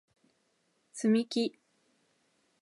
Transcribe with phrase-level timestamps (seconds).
[0.93, 1.59] つみき